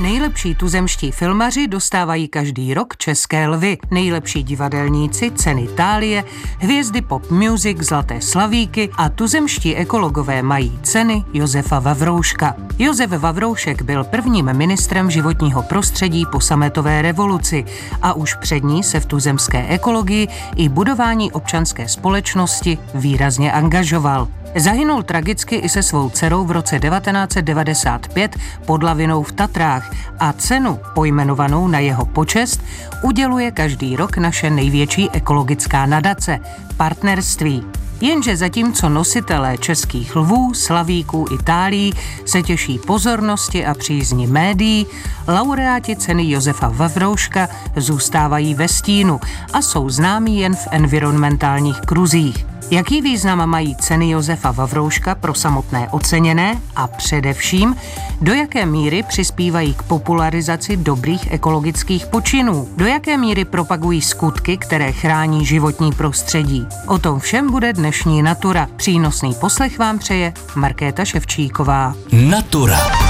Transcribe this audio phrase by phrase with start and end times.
[0.00, 6.24] Nejlepší tuzemští filmaři dostávají každý rok české lvy, nejlepší divadelníci ceny Itálie,
[6.58, 12.56] hvězdy pop music Zlaté slavíky a tuzemští ekologové mají ceny Josefa Vavrouška.
[12.78, 17.64] Josef Vavroušek byl prvním ministrem životního prostředí po sametové revoluci
[18.02, 24.28] a už před ní se v tuzemské ekologii i budování občanské společnosti výrazně angažoval.
[24.56, 28.36] Zahynul tragicky i se svou dcerou v roce 1995
[28.66, 32.60] pod lavinou v Tatrách a cenu pojmenovanou na jeho počest
[33.02, 36.38] uděluje každý rok naše největší ekologická nadace
[36.76, 37.64] Partnerství.
[38.00, 44.86] Jenže zatímco nositelé českých lvů, slavíků, Itálií se těší pozornosti a přízni médií,
[45.28, 49.20] laureáti ceny Josefa Vavrouška zůstávají ve stínu
[49.52, 52.47] a jsou známí jen v environmentálních kruzích.
[52.70, 57.76] Jaký význam mají ceny Josefa Vavrouška pro samotné oceněné a především,
[58.20, 64.92] do jaké míry přispívají k popularizaci dobrých ekologických počinů, do jaké míry propagují skutky, které
[64.92, 66.66] chrání životní prostředí.
[66.86, 68.68] O tom všem bude dnešní Natura.
[68.76, 71.94] Přínosný poslech vám přeje Markéta Ševčíková.
[72.12, 73.07] Natura.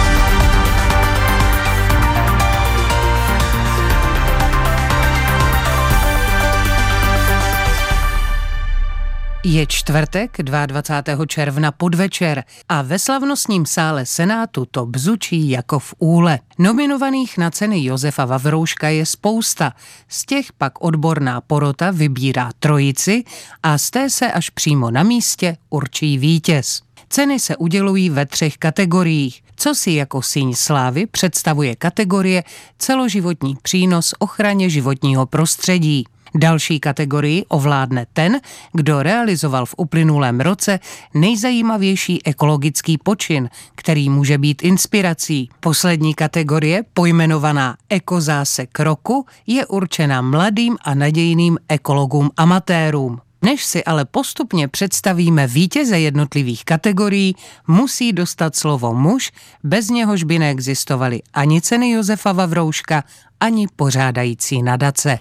[9.49, 11.27] Je čtvrtek 22.
[11.27, 16.39] června podvečer a ve slavnostním sále Senátu to bzučí jako v úle.
[16.59, 19.73] Nominovaných na ceny Josefa Vavrouška je spousta.
[20.09, 23.25] Z těch pak odborná porota vybírá trojici
[23.63, 26.83] a z té se až přímo na místě určí vítěz.
[27.09, 29.43] Ceny se udělují ve třech kategoriích.
[29.57, 32.45] Co si jako síň slávy představuje kategorie
[32.79, 36.05] celoživotní přínos ochraně životního prostředí.
[36.35, 38.41] Další kategorii ovládne ten,
[38.73, 40.81] kdo realizoval v uplynulém roce
[41.15, 45.51] nejzajímavější ekologický počin, který může být inspirací.
[45.61, 53.21] Poslední kategorie, pojmenovaná Ekozásek roku, je určena mladým a nadějným ekologům amatérům.
[53.43, 57.35] Než si ale postupně představíme vítěze jednotlivých kategorií,
[57.67, 59.33] musí dostat slovo muž,
[59.65, 63.05] bez něhož by neexistovaly ani ceny Josefa Vavrouška,
[63.41, 65.19] ani pořádající nadace.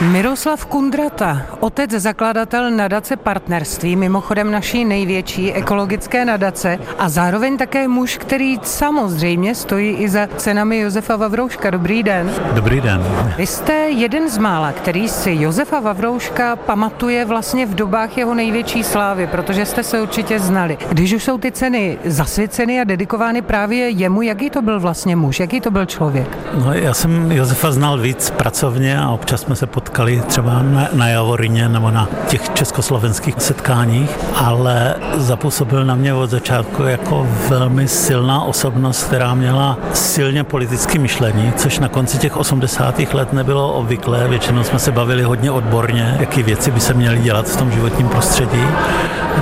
[0.00, 8.18] Miroslav Kundrata, otec zakladatel nadace partnerství, mimochodem naší největší ekologické nadace a zároveň také muž,
[8.18, 11.70] který samozřejmě stojí i za cenami Josefa Vavrouška.
[11.70, 12.30] Dobrý den.
[12.52, 13.04] Dobrý den.
[13.36, 18.84] Vy jste jeden z mála, který si Josefa Vavrouška pamatuje vlastně v dobách jeho největší
[18.84, 20.78] slávy, protože jste se určitě znali.
[20.88, 25.40] Když už jsou ty ceny zasvěceny a dedikovány právě jemu, jaký to byl vlastně muž,
[25.40, 26.38] jaký to byl člověk?
[26.64, 30.88] No, já jsem Josefa znal víc pracovně a občas jsme se potkali potkali třeba na,
[30.92, 37.88] na Javorině nebo na těch československých setkáních, ale zapůsobil na mě od začátku jako velmi
[37.88, 42.98] silná osobnost, která měla silně politické myšlení, což na konci těch 80.
[43.12, 44.28] let nebylo obvyklé.
[44.28, 48.08] Většinou jsme se bavili hodně odborně, jaký věci by se měly dělat v tom životním
[48.08, 48.62] prostředí.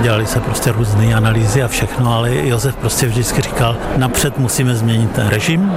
[0.01, 5.11] Dělali se prostě různé analýzy a všechno, ale Josef prostě vždycky říkal, napřed musíme změnit
[5.11, 5.71] ten režim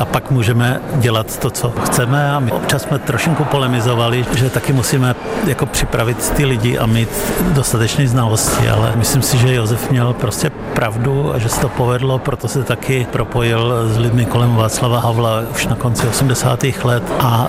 [0.00, 4.50] a pak můžeme dělat to, co chceme a my občas jsme trošinku polemizovali deklarovali, že
[4.50, 5.14] taky musíme
[5.46, 7.08] jako připravit ty lidi a mít
[7.52, 12.18] dostatečné znalosti, ale myslím si, že Josef měl prostě pravdu a že se to povedlo,
[12.18, 16.64] proto se taky propojil s lidmi kolem Václava Havla už na konci 80.
[16.84, 17.48] let a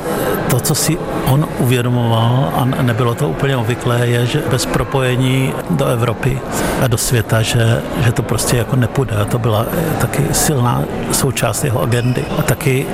[0.50, 5.86] to, co si on uvědomoval a nebylo to úplně obvyklé, je, že bez propojení do
[5.86, 6.40] Evropy
[6.82, 9.26] a do světa, že, že to prostě jako nepůjde.
[9.32, 9.66] To byla
[10.02, 12.26] taky silná součást jeho agendy.
[12.38, 12.86] A taky,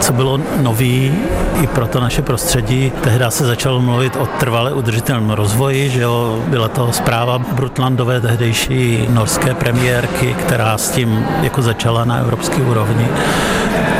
[0.00, 1.14] co bylo nový
[1.62, 6.42] i pro to naše prostředí, tehdy se začalo mluvit o trvale udržitelném rozvoji, že jo,
[6.48, 13.08] byla to zpráva Brutlandové tehdejší norské premiérky, která s tím jako začala na evropské úrovni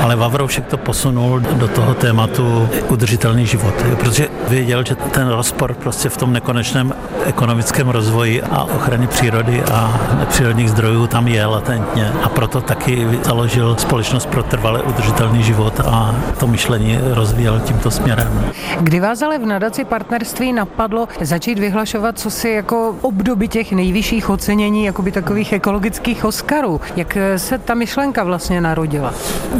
[0.06, 6.08] ale Vavroušek to posunul do toho tématu udržitelný život, protože věděl, že ten rozpor prostě
[6.08, 6.94] v tom nekonečném
[7.24, 13.76] ekonomickém rozvoji a ochraně přírody a přírodních zdrojů tam je latentně a proto taky založil
[13.78, 18.44] společnost pro trvale udržitelný život a to myšlení rozvíjel tímto směrem.
[18.80, 24.30] Kdy vás ale v nadaci partnerství napadlo začít vyhlašovat co si jako obdoby těch nejvyšších
[24.30, 26.80] ocenění, jakoby takových ekologických Oscarů?
[26.96, 29.14] Jak se ta myšlenka vlastně narodila?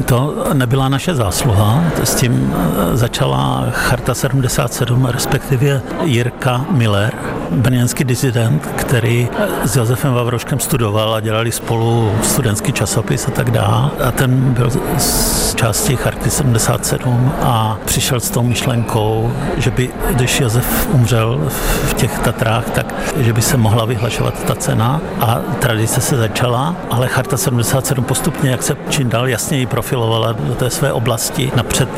[0.04, 1.84] To nebyla naše zásluha.
[2.04, 2.54] S tím
[2.92, 7.12] začala Charta 77, respektive Jirka Miller,
[7.50, 9.28] brněnský dizident, který
[9.64, 13.90] s Josefem Vavroškem studoval a dělali spolu studentský časopis a tak dále.
[14.04, 20.40] A ten byl z části Charty 77 a přišel s tou myšlenkou, že by, když
[20.40, 21.40] Josef umřel
[21.88, 26.76] v těch Tatrách, tak že by se mohla vyhlašovat ta cena a tradice se začala,
[26.90, 31.88] ale Charta 77 postupně, jak se čím dál jasněji profilovala do té své oblasti, napřed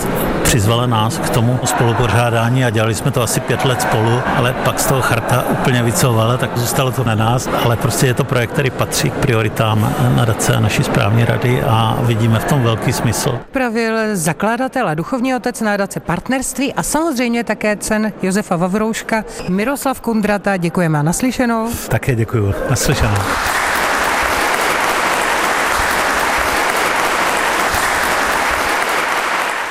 [0.42, 4.80] přizvala nás k tomu spolupořádání a dělali jsme to asi pět let spolu, ale pak
[4.80, 8.50] z toho charta úplně vycovala, tak zůstalo to na nás, ale prostě je to projekt,
[8.50, 13.38] který patří k prioritám nadace a naší správní rady a vidíme v tom velký smysl.
[13.52, 20.56] Pravil zakladatel a duchovní otec nadace partnerství a samozřejmě také cen Josefa Vavrouška Miroslav Kundrata.
[20.56, 21.68] Děkujeme a naslyšenou.
[21.88, 22.54] Také děkuji.
[22.70, 23.18] Naslyšenou.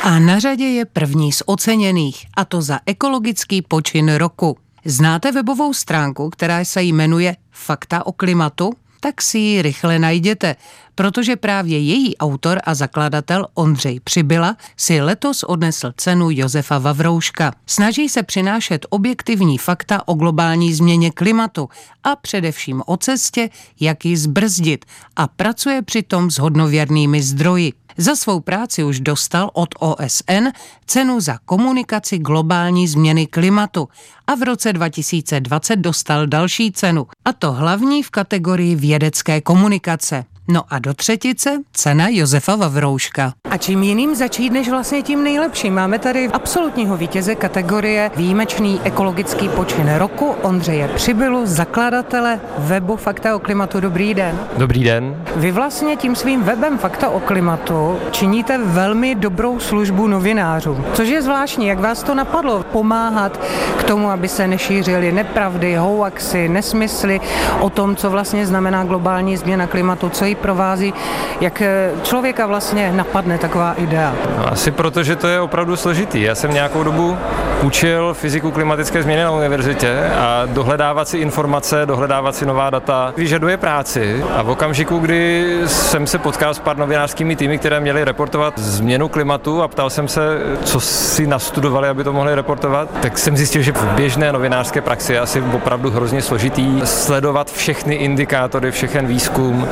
[0.07, 4.57] A na řadě je první z oceněných, a to za ekologický počin roku.
[4.85, 8.73] Znáte webovou stránku, která se jmenuje Fakta o klimatu?
[8.99, 10.55] Tak si ji rychle najděte,
[10.95, 17.53] protože právě její autor a zakladatel Ondřej Přibyla si letos odnesl cenu Josefa Vavrouška.
[17.65, 21.69] Snaží se přinášet objektivní fakta o globální změně klimatu
[22.03, 23.49] a především o cestě,
[23.79, 27.73] jak ji zbrzdit a pracuje přitom s hodnověrnými zdroji.
[27.97, 30.53] Za svou práci už dostal od OSN
[30.85, 33.89] cenu za komunikaci globální změny klimatu
[34.27, 40.25] a v roce 2020 dostal další cenu, a to hlavní v kategorii vědecké komunikace.
[40.49, 43.33] No a do třetice cena Josefa Vavrouška.
[43.49, 45.73] A čím jiným začít, než vlastně tím nejlepším.
[45.73, 53.39] Máme tady absolutního vítěze kategorie výjimečný ekologický počin roku Ondřeje Přibylu, zakladatele webu Fakta o
[53.39, 53.79] klimatu.
[53.79, 54.39] Dobrý den.
[54.57, 55.23] Dobrý den.
[55.35, 60.85] Vy vlastně tím svým webem Fakta o klimatu činíte velmi dobrou službu novinářům.
[60.93, 63.39] Což je zvláštní, jak vás to napadlo pomáhat
[63.77, 67.21] k tomu, aby se nešířily nepravdy, hoaxy, nesmysly
[67.59, 70.93] o tom, co vlastně znamená globální změna klimatu, co ji provází,
[71.41, 74.13] jak eh, člověka vlastně napadne taková idea?
[74.37, 76.21] No, asi proto, že to je opravdu složitý.
[76.21, 77.17] Já jsem nějakou dobu
[77.61, 83.57] učil fyziku klimatické změny na univerzitě a dohledávat si informace, dohledávat si nová data vyžaduje
[83.57, 88.59] práci a v okamžiku, kdy jsem se potkal s pár novinářskými týmy, které měly reportovat
[88.59, 93.37] změnu klimatu a ptal jsem se, co si nastudovali, aby to mohli reportovat, tak jsem
[93.37, 99.07] zjistil, že v běžné novinářské praxi je asi opravdu hrozně složitý sledovat všechny indikátory, všechen
[99.07, 99.67] výzkum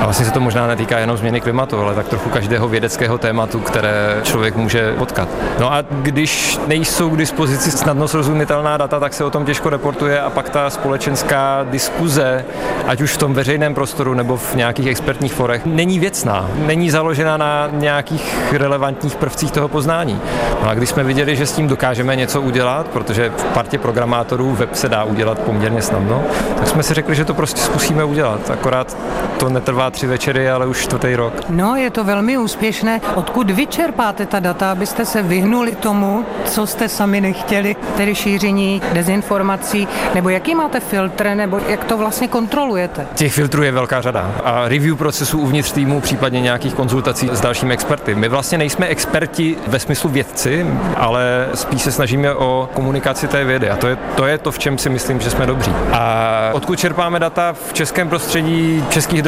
[0.00, 3.60] a vlastně se to možná netýká jenom změny klimatu, ale tak trochu každého vědeckého tématu,
[3.60, 5.28] které člověk může potkat.
[5.58, 10.20] No a když nejsou k dispozici snadno srozumitelná data, tak se o tom těžko reportuje
[10.20, 12.44] a pak ta společenská diskuze,
[12.86, 17.36] ať už v tom veřejném prostoru nebo v nějakých expertních forech, není věcná, není založena
[17.36, 20.20] na nějakých relevantních prvcích toho poznání.
[20.62, 24.54] No a když jsme viděli, že s tím dokážeme něco udělat, protože v partě programátorů
[24.54, 26.22] web se dá udělat poměrně snadno,
[26.58, 28.50] tak jsme si řekli, že to prostě zkusíme udělat.
[28.50, 28.96] Akorát
[29.38, 31.34] to netrvá tři večery, ale už čtvrtý rok.
[31.48, 33.00] No, je to velmi úspěšné.
[33.14, 39.88] Odkud vyčerpáte ta data, abyste se vyhnuli tomu, co jste sami nechtěli, tedy šíření dezinformací,
[40.14, 43.06] nebo jaký máte filtr, nebo jak to vlastně kontrolujete?
[43.14, 44.32] Těch filtrů je velká řada.
[44.44, 48.14] A review procesů uvnitř týmu, případně nějakých konzultací s dalšími experty.
[48.14, 50.66] My vlastně nejsme experti ve smyslu vědci,
[50.96, 53.70] ale spíš se snažíme o komunikaci té vědy.
[53.70, 55.72] A to je to, je to v čem si myslím, že jsme dobří.
[55.92, 59.22] A odkud čerpáme data v českém prostředí, Český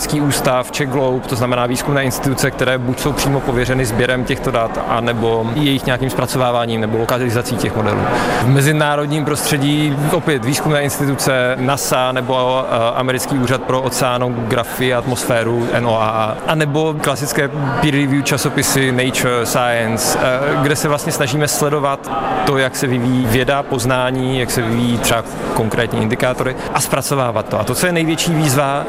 [0.00, 4.50] hydrometeorologický ústav, Czech Globe, to znamená výzkumné instituce, které buď jsou přímo pověřeny sběrem těchto
[4.50, 8.00] dat, anebo jejich nějakým zpracováváním nebo lokalizací těch modelů.
[8.42, 15.68] V mezinárodním prostředí opět výzkumné instituce NASA nebo eh, Americký úřad pro oceánografii a atmosféru
[15.80, 17.48] NOAA, anebo klasické
[17.80, 22.10] peer review časopisy Nature, Science, eh, kde se vlastně snažíme sledovat
[22.46, 25.24] to, jak se vyvíjí věda, poznání, jak se vyvíjí třeba
[25.54, 27.60] konkrétní indikátory a zpracovávat to.
[27.60, 28.84] A to, co je největší výzva,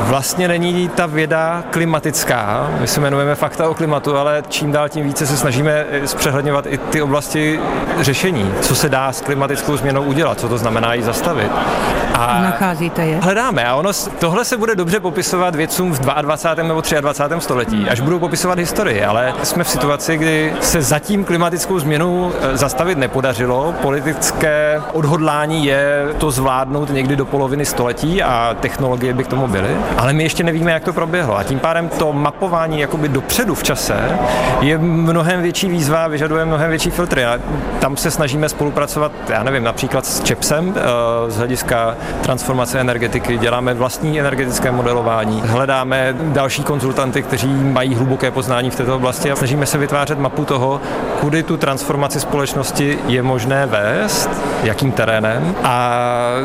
[0.00, 2.70] vlastně není ta věda klimatická.
[2.80, 6.78] My se jmenujeme fakta o klimatu, ale čím dál tím více se snažíme zpřehledňovat i
[6.78, 7.60] ty oblasti
[8.00, 11.52] řešení, co se dá s klimatickou změnou udělat, co to znamená ji zastavit.
[12.16, 13.16] A nacházíte je?
[13.16, 16.68] Hledáme a ono, tohle se bude dobře popisovat vědcům v 22.
[16.68, 17.40] nebo 23.
[17.40, 22.56] století, až budou popisovat historii, ale jsme v situaci, kdy se zatím klimatickou změnu eh,
[22.56, 23.74] zastavit nepodařilo.
[23.82, 29.76] Politické odhodlání je to zvládnout někdy do poloviny století a technologie by k tomu byly,
[29.96, 31.38] ale my ještě nevíme, jak to proběhlo.
[31.38, 34.18] A tím pádem to mapování jakoby dopředu v čase
[34.60, 37.24] je mnohem větší výzva, vyžaduje mnohem větší filtry.
[37.24, 37.38] A
[37.80, 43.74] tam se snažíme spolupracovat, já nevím, například s ČEPSem eh, z hlediska transformace energetiky, děláme
[43.74, 49.66] vlastní energetické modelování, hledáme další konzultanty, kteří mají hluboké poznání v této oblasti a snažíme
[49.66, 50.80] se vytvářet mapu toho,
[51.20, 54.30] kudy tu transformaci společnosti je možné vést,
[54.62, 56.00] jakým terénem a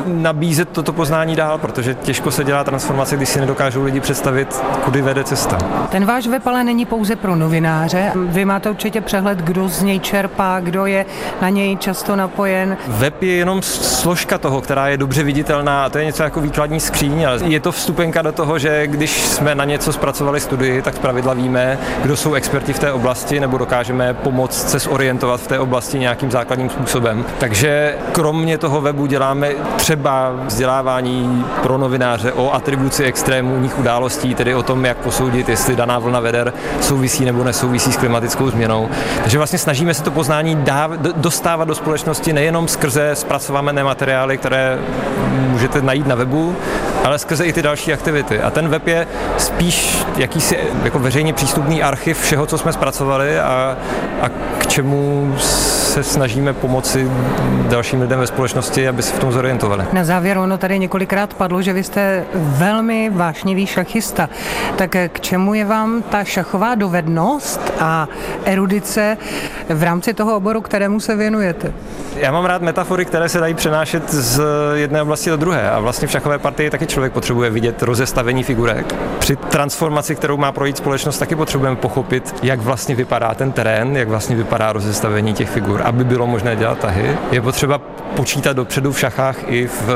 [0.06, 5.02] nabízet toto poznání dál, protože těžko se dělá transformace, když si nedokážou lidi představit, kudy
[5.02, 5.58] vede cesta.
[5.90, 8.12] Ten váš web ale není pouze pro novináře.
[8.16, 11.06] Vy máte určitě přehled, kdo z něj čerpá, kdo je
[11.42, 12.78] na něj často napojen.
[12.88, 16.80] Web je jenom složka toho, která je dobře viditelná a to je něco jako výkladní
[16.80, 17.26] skříň.
[17.44, 21.80] Je to vstupenka do toho, že když jsme na něco zpracovali studii, tak zpravidla víme,
[22.04, 26.32] kdo jsou experti v té oblasti nebo dokážeme pomoct se zorientovat v té oblasti nějakým
[26.32, 27.26] základním způsobem.
[27.38, 34.64] Takže kromě toho webu děláme třeba vzdělávání pro novináře o atribuci extrémních událostí, tedy o
[34.64, 38.90] tom, jak posoudit, jestli daná vlna veder souvisí nebo nesouvisí s klimatickou změnou.
[39.22, 40.66] Takže vlastně snažíme se to poznání
[41.16, 44.80] dostávat do společnosti nejenom skrze zpracované materiály, které
[45.50, 46.56] můžete najít na webu,
[47.04, 48.42] ale skrze i ty další aktivity.
[48.42, 49.08] A ten web je
[49.38, 53.78] spíš jakýsi jako veřejně přístupný archiv všeho, co jsme zpracovali a,
[54.22, 55.36] a k čemu
[55.92, 57.12] se snažíme pomoci
[57.70, 59.86] dalším lidem ve společnosti, aby se v tom zorientovali.
[59.94, 64.30] Na závěr ono tady několikrát padlo, že vy jste velmi vášnivý šachista.
[64.76, 68.08] Tak k čemu je vám ta šachová dovednost a
[68.46, 69.18] erudice
[69.70, 71.74] v rámci toho oboru, kterému se věnujete?
[72.16, 74.42] Já mám rád metafory, které se dají přenášet z
[74.74, 75.72] jedné oblasti do druhé.
[75.72, 78.96] A vlastně v šachové partii taky člověk potřebuje vidět rozestavení figurek.
[79.20, 84.08] Při transformaci, kterou má projít společnost, taky potřebujeme pochopit, jak vlastně vypadá ten terén, jak
[84.08, 87.18] vlastně vypadá rozestavení těch figur, aby bylo možné dělat tahy.
[87.32, 87.82] Je potřeba
[88.16, 89.90] počítat dopředu v šachách i v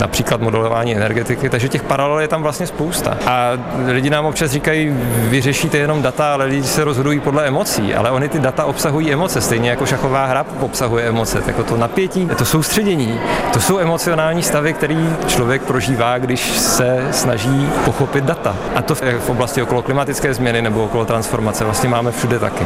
[0.00, 3.16] například modelování energetiky, takže těch paralel je tam vlastně spousta.
[3.26, 3.50] A
[3.86, 8.28] lidi nám občas říkají, vyřešíte jenom data, ale lidi se rozhodují podle emocí, ale oni
[8.28, 13.20] ty data obsahují emoce, stejně jako šachová hra obsahuje emoce, jako to napětí, to soustředění,
[13.52, 18.56] to jsou emocionální stavy, který člověk prožívá, když se snaží pochopit data.
[18.74, 22.64] A to v oblasti okolo klimatické změny nebo okolo transformace vlastně máme všude taky.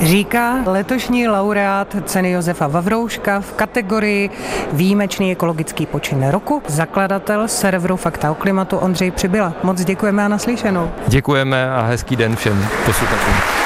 [0.00, 4.30] Říká letošní laureát ceny Josefa Vavrouška v kategorii
[4.72, 9.52] Výjimečný ekologický počin roku, zakladatel serveru Fakta o klimatu Ondřej Přibyla.
[9.62, 10.90] Moc děkujeme a naslyšenou.
[11.06, 13.63] Děkujeme a hezký den všem posluchačům.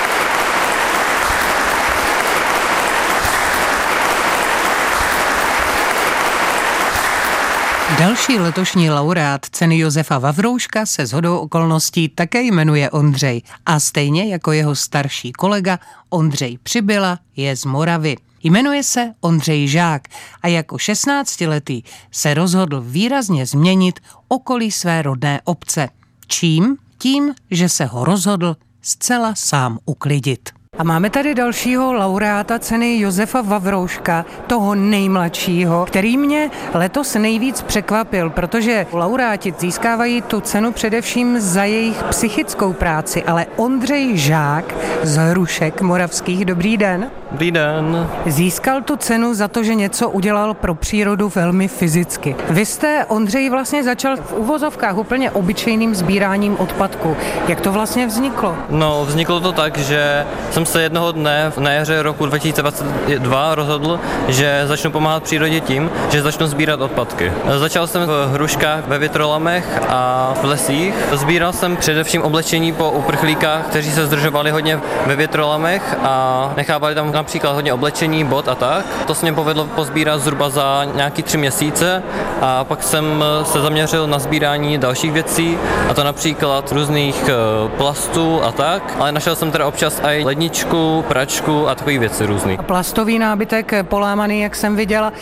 [7.98, 14.52] Další letošní laureát ceny Josefa Vavrouška se zhodou okolností také jmenuje Ondřej a stejně jako
[14.52, 15.78] jeho starší kolega
[16.10, 18.16] Ondřej Přibyla je z Moravy.
[18.42, 20.02] Jmenuje se Ondřej Žák
[20.42, 25.88] a jako 16-letý se rozhodl výrazně změnit okolí své rodné obce.
[26.26, 26.76] Čím?
[26.98, 30.57] Tím, že se ho rozhodl zcela sám uklidit.
[30.78, 38.30] A máme tady dalšího laureáta ceny Josefa Vavrouška, toho nejmladšího, který mě letos nejvíc překvapil,
[38.30, 45.80] protože laureáti získávají tu cenu především za jejich psychickou práci, ale Ondřej Žák z Hrušek
[45.80, 47.10] Moravských, dobrý den.
[47.30, 48.08] Dobrý den.
[48.26, 52.36] Získal tu cenu za to, že něco udělal pro přírodu velmi fyzicky.
[52.50, 57.16] Vy jste, Ondřej, vlastně začal v uvozovkách úplně obyčejným sbíráním odpadku.
[57.48, 58.56] Jak to vlastně vzniklo?
[58.70, 64.62] No, vzniklo to tak, že jsem se jednoho dne na jaře roku 2022 rozhodl, že
[64.66, 67.32] začnu pomáhat přírodě tím, že začnu sbírat odpadky.
[67.56, 70.94] Začal jsem v hruškách, ve větrolamech a v lesích.
[71.12, 77.12] Sbíral jsem především oblečení po uprchlíkách, kteří se zdržovali hodně ve větrolamech a nechávali tam
[77.12, 78.86] například hodně oblečení, bot a tak.
[79.06, 82.02] To se mě povedlo pozbírat zhruba za nějaký tři měsíce
[82.40, 85.58] a pak jsem se zaměřil na sbírání dalších věcí,
[85.88, 90.24] a to například různých eh, plastů a tak, ale našel jsem teda občas i
[90.58, 92.56] ledničku, pračku a takové věci různé.
[92.58, 95.12] A plastový nábytek polámaný, jak jsem viděla.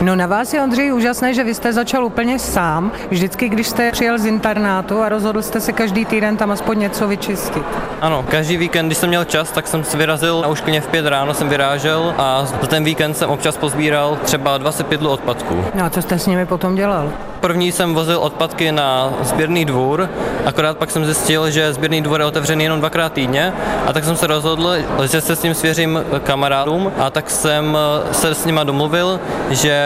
[0.00, 2.92] No na vás je, Ondřej, úžasné, že vy jste začal úplně sám.
[3.10, 7.08] Vždycky, když jste přijel z internátu a rozhodl jste se každý týden tam aspoň něco
[7.08, 7.62] vyčistit.
[8.00, 10.88] Ano, každý víkend, když jsem měl čas, tak jsem si vyrazil a už klidně v
[10.88, 15.64] pět ráno jsem jsem vyrážel a za ten víkend jsem občas pozbíral třeba 25 odpadků.
[15.74, 17.12] No a co jste s nimi potom dělal?
[17.40, 20.08] První jsem vozil odpadky na sběrný dvůr,
[20.44, 23.52] akorát pak jsem zjistil, že sběrný dvůr je otevřený jenom dvakrát týdně.
[23.86, 24.74] A tak jsem se rozhodl,
[25.10, 26.92] že se s tím svěřím kamarádům.
[26.98, 27.78] A tak jsem
[28.12, 29.76] se s nima domluvil, že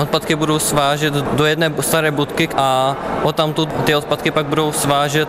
[0.00, 5.28] odpadky budu svážet do jedné staré budky a o tamtud ty odpadky pak budou svážet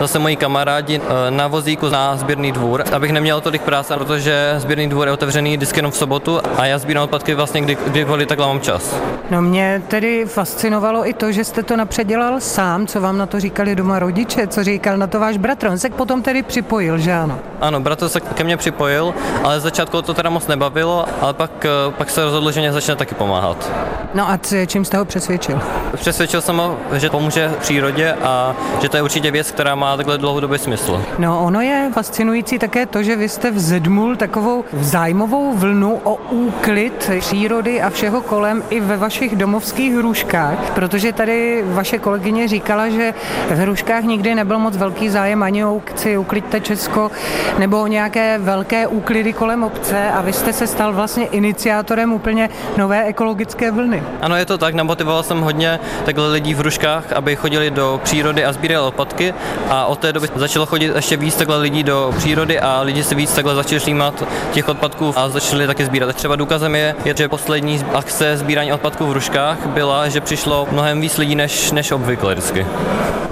[0.00, 1.00] zase moji kamarádi
[1.30, 5.78] na vozíku na sběrný dvůr, abych neměl tolik práce, protože sběrný dvůr je otevřený vždycky
[5.78, 8.96] jenom v sobotu a já sbírám odpadky vlastně kdy, kdykoliv takhle mám čas.
[9.30, 13.40] No mě tedy fascinovalo i to, že jste to napředělal sám, co vám na to
[13.40, 15.66] říkali doma rodiče, co říkal na to váš bratr.
[15.66, 17.38] On se potom tedy připojil, že ano?
[17.60, 21.64] Ano, bratr se ke mně připojil, ale z začátku to teda moc nebavilo, ale pak,
[21.64, 23.72] eh, pak se rozhodl, že mě začne taky pomáhat.
[24.14, 25.60] No a čím jste ho přesvědčil?
[25.94, 30.18] Přesvědčil jsem ho, že pomůže přírodě a že to je určitě věc, která má takhle
[30.18, 31.04] dlouhodobý smysl.
[31.18, 37.10] No ono je fascinující také to, že vy jste vzedmul takovou zájmovou vlnu o úklid
[37.20, 43.14] přírody a všeho kolem i ve vašich domovských hruškách, protože tady vaše kolegyně říkala, že
[43.48, 47.10] v hruškách nikdy nebyl moc velký zájem ani o ukci Ukliďte Česko
[47.58, 52.48] nebo o nějaké velké úklidy kolem obce a vy jste se stal vlastně iniciátorem úplně
[52.76, 54.02] nové ekologické vlny.
[54.20, 58.44] Ano, je to tak, namotivoval jsem hodně takhle lidí v hruškách, aby chodili do přírody
[58.44, 59.34] a sbírali odpadky
[59.68, 63.14] a od té doby začalo chodit ještě víc takhle lidí do přírody a lidi si
[63.14, 66.16] víc takhle začali všímat těch odpadků a začali taky sbírat.
[66.16, 70.89] Třeba důkazem je, je, že poslední akce sbírání odpadků v hruškách byla, že přišlo mnohem
[70.94, 72.66] víc lidí než, než obvykle vždycky.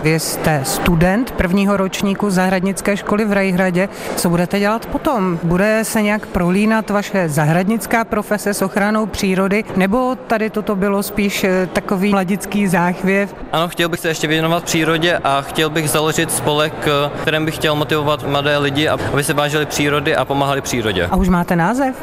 [0.02, 3.88] Vy jste student prvního ročníku zahradnické školy v Rajhradě.
[4.16, 5.38] Co budete dělat potom?
[5.42, 11.44] Bude se nějak prolínat vaše zahradnická profese s ochranou přírody, nebo tady toto bylo spíš
[11.44, 13.34] eh, takový mladický záchvěv?
[13.52, 17.54] Ano, chtěl bych se ještě věnovat přírodě a chtěl bych založit spolek, eh, kterým bych
[17.54, 21.08] chtěl motivovat mladé lidi, aby se vážili přírody a pomáhali přírodě.
[21.10, 21.96] A už máte název?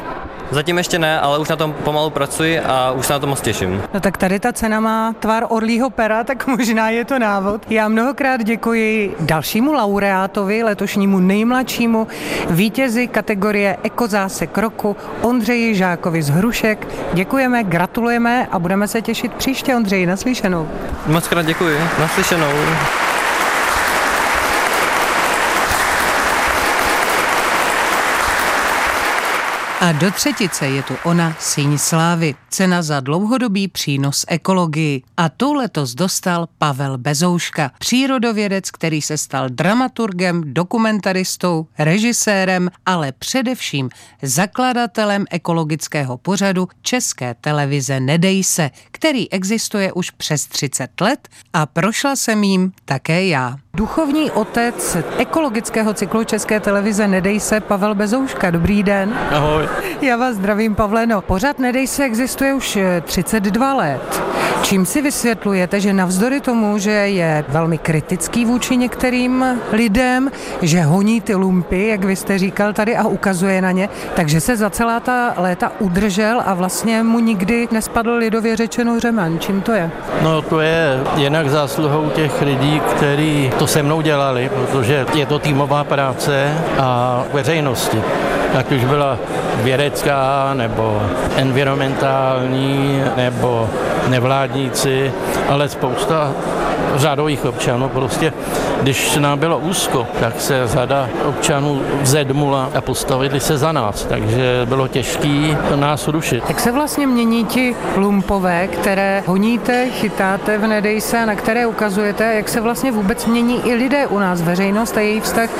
[0.50, 3.40] Zatím ještě ne, ale už na tom pomalu pracuji a už se na to moc
[3.40, 3.82] těším.
[3.94, 7.70] No tak tady ta cena má tvar orlího pera, tak možná je to návod.
[7.70, 12.06] Já mnohokrát děkuji dalšímu laureátovi, letošnímu nejmladšímu
[12.50, 16.88] vítězi kategorie Ekozásek roku Ondřeji Žákovi z Hrušek.
[17.12, 20.68] Děkujeme, gratulujeme a budeme se těšit příště, Ondřeji, naslyšenou.
[21.06, 22.52] Moc krát děkuji, naslyšenou.
[29.86, 35.02] A do třetice je tu ona Síň Slávy, cena za dlouhodobý přínos ekologii.
[35.16, 43.90] A tu letos dostal Pavel Bezouška, přírodovědec, který se stal dramaturgem, dokumentaristou, režisérem, ale především
[44.22, 52.16] zakladatelem ekologického pořadu České televize Nedej se, který existuje už přes 30 let a prošla
[52.16, 53.56] jsem jím také já.
[53.76, 58.50] Duchovní otec ekologického cyklu České televize Nedej se, Pavel Bezouška.
[58.50, 59.14] Dobrý den.
[59.30, 59.68] Ahoj.
[60.02, 61.06] Já vás zdravím, Pavle.
[61.06, 64.22] No, pořád Nedej se existuje už 32 eh, let.
[64.62, 70.30] Čím si vysvětlujete, že navzdory tomu, že je velmi kritický vůči některým lidem,
[70.62, 74.56] že honí ty lumpy, jak vy jste říkal tady, a ukazuje na ně, takže se
[74.56, 79.38] za celá ta léta udržel a vlastně mu nikdy nespadl lidově řečeno řemen.
[79.38, 79.90] Čím to je?
[80.22, 85.38] No to je jinak zásluhou těch lidí, kteří to se mnou dělali, protože je to
[85.38, 88.02] týmová práce a veřejnosti.
[88.58, 89.18] Ať už byla
[89.62, 91.02] vědecká nebo
[91.36, 93.70] environmentální nebo
[94.08, 95.12] nevládníci,
[95.48, 96.32] ale spousta
[96.96, 97.88] řádových občanů.
[97.88, 98.32] Prostě,
[98.82, 104.62] když nám bylo úzko, tak se řada občanů zedmula a postavili se za nás, takže
[104.64, 106.44] bylo těžké nás rušit.
[106.48, 112.48] Jak se vlastně mění ti lumpové, které honíte, chytáte v Nedejse, na které ukazujete, jak
[112.48, 115.50] se vlastně vůbec mění i lidé u nás, veřejnost a její vztah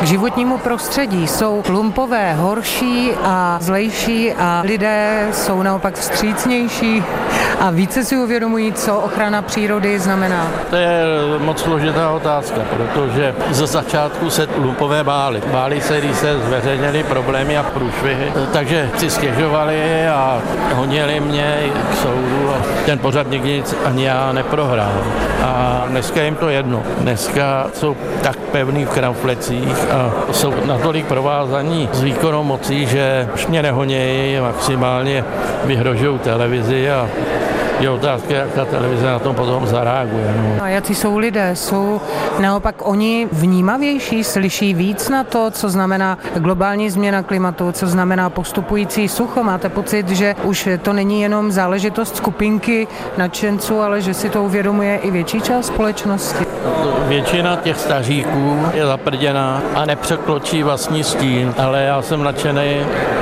[0.00, 1.26] k životnímu prostředí.
[1.26, 7.02] Jsou lumpové horší a zlejší a lidé jsou naopak vstřícnější
[7.60, 10.48] a více si uvědomují, co ochrana přírody znamená.
[10.70, 10.88] To je
[11.38, 15.42] moc složitá otázka, protože ze začátku se lumpové báli.
[15.52, 20.40] Báli se, když se zveřejnili problémy a průšvihy, takže si stěžovali a
[20.74, 21.58] honili mě
[21.92, 25.02] k soudu a ten pořad nikdy nic ani já neprohrál.
[25.42, 26.82] A dneska jim to jedno.
[26.98, 33.46] Dneska jsou tak pevný v kramflecích a jsou natolik provázaní s výkonou mocí, že už
[33.46, 35.24] mě nehonějí, maximálně
[35.64, 37.08] vyhrožují televizi a
[37.80, 40.34] je otázka, jak ta televize na tom potom zareaguje.
[40.36, 40.64] No.
[40.64, 41.56] A jaký jsou lidé?
[41.56, 42.00] Jsou
[42.38, 49.08] naopak oni vnímavější, slyší víc na to, co znamená globální změna klimatu, co znamená postupující
[49.08, 49.42] sucho?
[49.42, 54.96] Máte pocit, že už to není jenom záležitost skupinky nadšenců, ale že si to uvědomuje
[54.96, 56.46] i větší část společnosti?
[57.08, 62.76] Většina těch staříků je zaprděná a nepřekločí vlastní stín, ale já jsem nadšený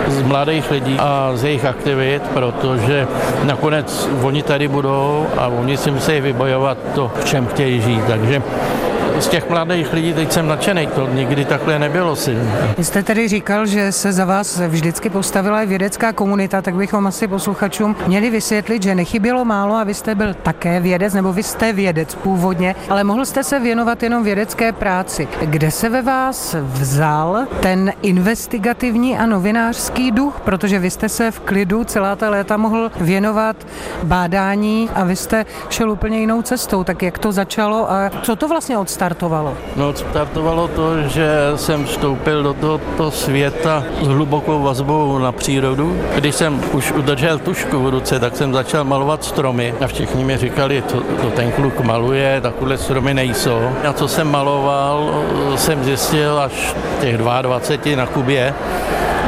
[0.09, 3.07] z mladých lidí a z jejich aktivit, protože
[3.43, 8.05] nakonec oni tady budou a oni si musí vybojovat to, v čem chtějí žít.
[8.07, 8.43] Takže
[9.19, 12.39] z těch mladých lidí teď jsem nadšený, to nikdy takhle nebylo si.
[12.79, 17.29] Vy jste tedy říkal, že se za vás vždycky postavila vědecká komunita, tak bychom asi
[17.29, 21.73] posluchačům měli vysvětlit, že nechybělo málo a vy jste byl také vědec, nebo vy jste
[21.73, 25.29] vědec původně, ale mohl jste se věnovat jenom vědecké práci.
[25.41, 31.41] Kde se ve vás vzal ten investigativní a novinářský duch, protože vy jste se v
[31.41, 33.57] klidu celá ta léta mohl věnovat
[34.03, 36.85] bádání a vy jste šel úplně jinou cestou.
[36.85, 39.57] Tak jak to začalo a co to vlastně odstartovalo?
[39.77, 45.97] No, odstartovalo to, že jsem vstoupil do tohoto světa s hlubokou vazbou na přírodu.
[46.15, 50.37] Když jsem už udržel tušku v ruce, tak jsem začal malovat stromy a všichni mi
[50.37, 53.61] říkali, to, to ten kluk maluje, takové stromy nejsou.
[53.89, 55.25] A co jsem maloval,
[55.57, 58.55] jsem zjistil až těch 22 na Kubě,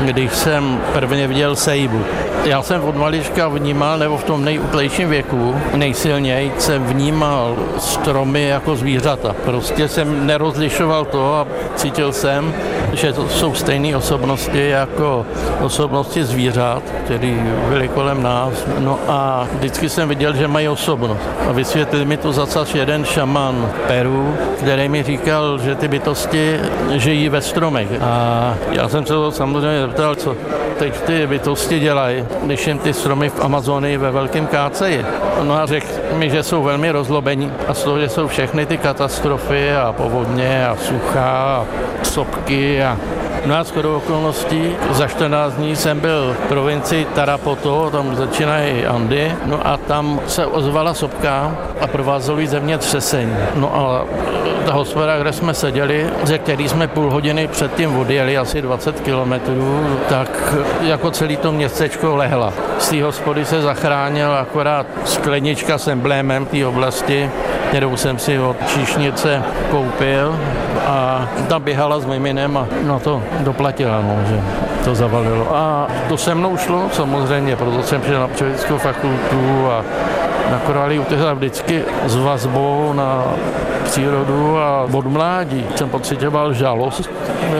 [0.01, 2.05] když jsem prvně viděl sejbu.
[2.47, 8.77] Já jsem od malička vnímal, nebo v tom nejúplejším věku, nejsilněji jsem vnímal stromy jako
[8.77, 9.35] zvířata.
[9.45, 12.55] Prostě jsem nerozlišoval to a cítil jsem,
[12.93, 15.27] že to jsou stejné osobnosti jako
[15.61, 17.35] osobnosti zvířat, které
[17.69, 18.53] byly kolem nás.
[18.79, 21.21] No a vždycky jsem viděl, že mají osobnost.
[21.49, 26.61] A vysvětlil mi to zase jeden šaman Peru, který mi říkal, že ty bytosti
[26.95, 27.89] žijí ve stromech.
[28.03, 30.37] A já jsem se to samozřejmě zeptal, co
[30.79, 35.05] teď ty bytosti dělají, když jim ty stromy v Amazonii ve velkém káceji.
[35.43, 38.79] No a řekl mi, že jsou velmi rozlobení a z toho, že jsou všechny ty
[38.79, 41.67] katastrofy a povodně a sucha a
[42.03, 42.99] sopky a
[43.47, 49.33] No a shodou okolností za 14 dní jsem byl v provincii Tarapoto, tam začínají Andy,
[49.45, 53.37] no a tam se ozvala sopka a provázelo země třesení.
[53.55, 54.05] No a
[54.67, 59.99] ta hospoda, kde jsme seděli, ze který jsme půl hodiny předtím odjeli, asi 20 kilometrů,
[60.09, 62.53] tak jako celý to městečko lehla.
[62.79, 67.31] Z té hospody se zachránil akorát sklenička s emblémem té oblasti,
[67.69, 70.39] kterou jsem si od číšnice koupil
[70.87, 74.41] a ta běhala s miminem a na to doplatila, no, že
[74.85, 75.57] to zavalilo.
[75.57, 79.85] A to se mnou šlo samozřejmě, proto jsem přišel na pčelickou fakultu a
[80.51, 83.25] na korálí utekla vždycky s vazbou na
[83.87, 87.11] přírodu a od mládí jsem pocitoval žalost,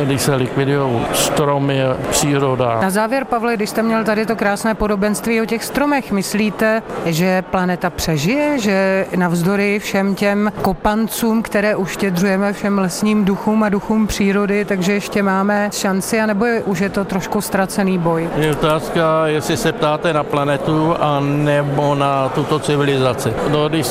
[0.05, 2.79] když se likvidují stromy, příroda.
[2.83, 7.43] Na závěr, Pavle, když jste měl tady to krásné podobenství o těch stromech, myslíte, že
[7.43, 14.65] planeta přežije, že navzdory všem těm kopancům, které uštědřujeme všem lesním duchům a duchům přírody,
[14.65, 18.29] takže ještě máme šanci, anebo je, už je to trošku ztracený boj?
[18.37, 23.33] Je otázka, jestli se ptáte na planetu a nebo na tuto civilizaci.
[23.49, 23.87] No, když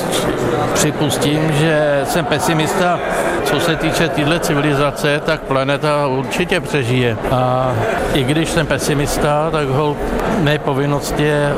[0.74, 3.00] připustím, že jsem pesimista,
[3.44, 7.18] co se týče téhle civilizace, tak planeta určitě přežije.
[7.32, 7.72] A
[8.14, 9.98] i když jsem pesimista, tak ho
[10.42, 11.54] mé povinnost je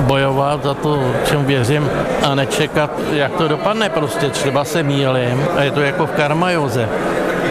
[0.00, 1.90] bojovat za to, čemu věřím
[2.22, 4.30] a nečekat, jak to dopadne prostě.
[4.30, 6.88] Třeba se mílim a je to jako v karmajoze.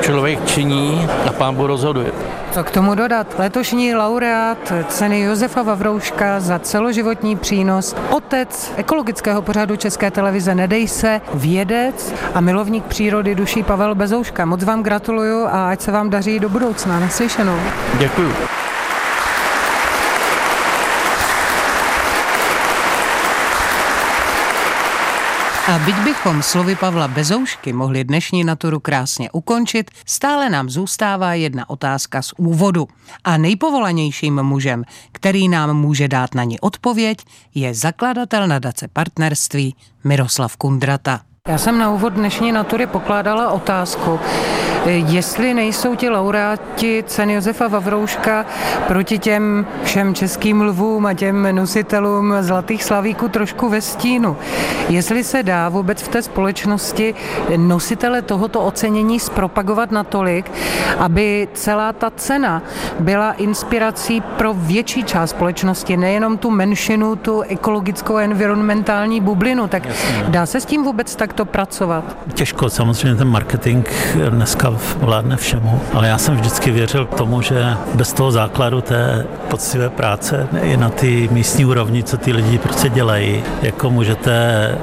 [0.01, 2.12] Člověk činí a pán Bůh rozhoduje.
[2.51, 3.36] Co k tomu dodat?
[3.39, 11.21] Letošní laureát ceny Josefa Vavrouška za celoživotní přínos, otec ekologického pořadu České televize Nedej se,
[11.34, 14.45] vědec a milovník přírody duší Pavel Bezouška.
[14.45, 16.99] Moc vám gratuluju a ať se vám daří do budoucna.
[16.99, 17.60] Naslyšenou.
[17.99, 18.34] Děkuji.
[25.63, 31.69] A byť bychom slovy Pavla Bezoušky mohli dnešní naturu krásně ukončit, stále nám zůstává jedna
[31.69, 32.88] otázka z úvodu.
[33.23, 37.17] A nejpovolanějším mužem, který nám může dát na ní odpověď,
[37.56, 41.33] je zakladatel nadace partnerství Miroslav Kundrata.
[41.47, 44.19] Já jsem na úvod dnešní natury pokládala otázku,
[44.86, 48.45] jestli nejsou ti laureáti ceny Josefa Vavrouška
[48.88, 54.38] proti těm všem českým lvům a těm nositelům zlatých slavíků trošku ve stínu.
[54.89, 57.15] Jestli se dá vůbec v té společnosti
[57.58, 60.51] nositele tohoto ocenění zpropagovat natolik,
[60.97, 62.62] aby celá ta cena
[62.99, 70.25] byla inspirací pro větší část společnosti, nejenom tu menšinu, tu ekologickou environmentální bublinu, tak Jasně.
[70.27, 72.17] dá se s tím vůbec takto pracovat?
[72.34, 73.88] Těžko, samozřejmě ten marketing
[74.30, 79.26] dneska vládne všemu, ale já jsem vždycky věřil k tomu, že bez toho základu té
[79.50, 84.32] poctivé práce i na ty místní úrovni, co ty lidi prostě dělají, jako můžete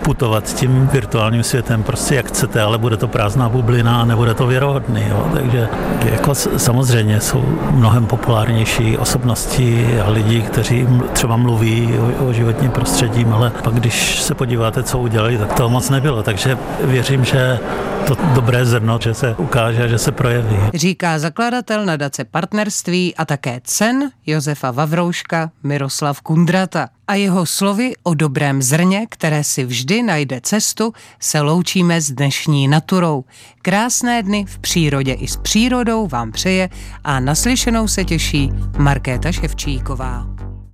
[0.03, 4.47] putovat tím virtuálním světem prostě jak chcete, ale bude to prázdná bublina a nebude to
[4.47, 5.05] věrohodný.
[5.09, 5.27] Jo.
[5.35, 5.69] Takže
[6.05, 13.27] jako samozřejmě jsou mnohem populárnější osobnosti a lidi, kteří třeba mluví o, o životním prostředí,
[13.33, 16.23] ale pak když se podíváte, co udělali, tak toho moc nebylo.
[16.23, 17.59] Takže takže věřím, že
[18.07, 20.57] to dobré zrno, že se ukáže, že se projeví.
[20.74, 26.88] Říká zakladatel nadace partnerství a také cen Josefa Vavrouška Miroslav Kundrata.
[27.09, 32.68] A jeho slovy o dobrém zrně, které si vždy najde cestu, se loučíme s dnešní
[32.68, 33.24] naturou.
[33.62, 36.68] Krásné dny v přírodě i s přírodou vám přeje
[37.05, 40.50] a naslyšenou se těší Markéta Ševčíková.